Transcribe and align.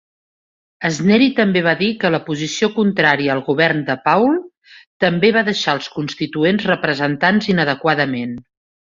Sneary 0.93 1.25
també 1.39 1.61
va 1.65 1.73
dir 1.81 1.89
que 2.03 2.09
la 2.15 2.21
posició 2.29 2.69
contrària 2.77 3.35
al 3.35 3.43
govern 3.49 3.83
de 3.89 3.97
Paul 4.07 4.33
també 5.05 5.31
va 5.37 5.45
deixar 5.51 5.77
els 5.81 5.91
constituents 5.99 6.67
representats 6.71 7.53
inadequadament. 7.55 8.35